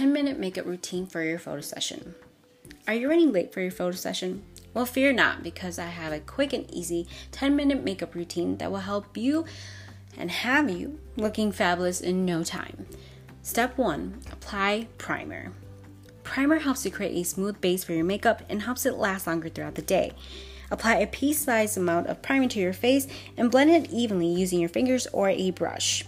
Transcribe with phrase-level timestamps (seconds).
[0.00, 2.14] 10 minute makeup routine for your photo session.
[2.88, 4.42] Are you running late for your photo session?
[4.72, 8.72] Well, fear not, because I have a quick and easy 10 minute makeup routine that
[8.72, 9.44] will help you
[10.16, 12.86] and have you looking fabulous in no time.
[13.42, 15.52] Step 1 Apply primer.
[16.22, 19.50] Primer helps to create a smooth base for your makeup and helps it last longer
[19.50, 20.12] throughout the day.
[20.70, 23.06] Apply a pea sized amount of primer to your face
[23.36, 26.06] and blend it evenly using your fingers or a brush.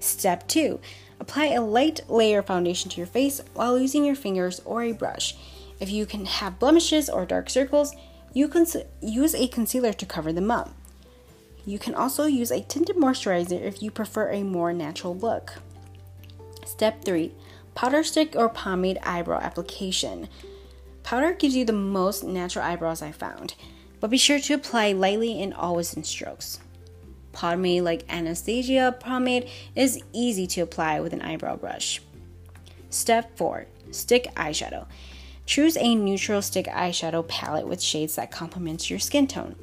[0.00, 0.80] Step 2
[1.22, 5.36] Apply a light layer foundation to your face while using your fingers or a brush.
[5.78, 7.94] If you can have blemishes or dark circles,
[8.34, 8.66] you can
[9.00, 10.74] use a concealer to cover them up.
[11.64, 15.54] You can also use a tinted moisturizer if you prefer a more natural look.
[16.66, 17.30] Step 3
[17.76, 20.28] Powder stick or pomade eyebrow application.
[21.04, 23.54] Powder gives you the most natural eyebrows I found,
[24.00, 26.58] but be sure to apply lightly and always in strokes.
[27.32, 32.00] Pomade like Anastasia pomade is easy to apply with an eyebrow brush.
[32.90, 34.86] Step 4 Stick eyeshadow.
[35.46, 39.56] Choose a neutral stick eyeshadow palette with shades that complement your skin tone.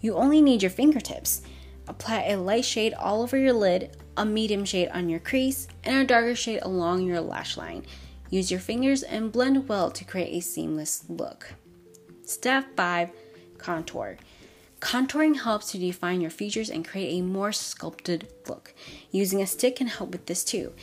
[0.00, 1.42] You only need your fingertips.
[1.88, 5.96] Apply a light shade all over your lid, a medium shade on your crease, and
[5.96, 7.84] a darker shade along your lash line.
[8.30, 11.54] Use your fingers and blend well to create a seamless look.
[12.24, 13.10] Step 5
[13.58, 14.16] Contour.
[14.84, 18.74] Contouring helps to define your features and create a more sculpted look.
[19.10, 20.74] Using a stick can help with this too.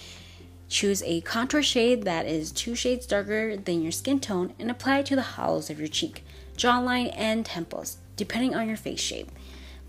[0.67, 4.99] Choose a contour shade that is two shades darker than your skin tone and apply
[4.99, 6.25] it to the hollows of your cheek,
[6.57, 9.31] jawline, and temples, depending on your face shape.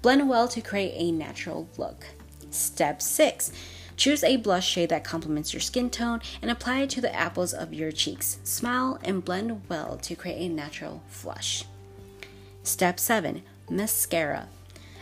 [0.03, 2.05] Blend well to create a natural look.
[2.51, 3.51] Step 6.
[3.97, 7.55] Choose a blush shade that complements your skin tone and apply it to the apples
[7.55, 8.41] of your cheeks.
[8.45, 11.65] Smile and blend well to create a natural flush.
[12.63, 14.49] Step 7 Mascara.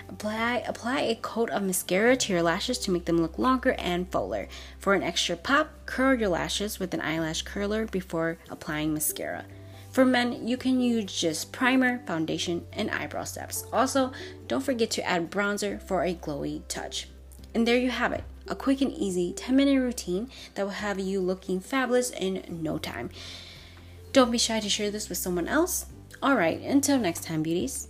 [0.08, 4.10] Apply, apply a coat of mascara to your lashes to make them look longer and
[4.10, 4.48] fuller.
[4.78, 9.44] For an extra pop, curl your lashes with an eyelash curler before applying mascara.
[9.92, 13.64] For men, you can use just primer, foundation, and eyebrow steps.
[13.72, 14.12] Also,
[14.48, 17.08] don't forget to add bronzer for a glowy touch.
[17.54, 20.98] And there you have it a quick and easy 10 minute routine that will have
[20.98, 23.10] you looking fabulous in no time.
[24.12, 25.86] Don't be shy to share this with someone else.
[26.20, 27.86] Alright, until next time, beauties.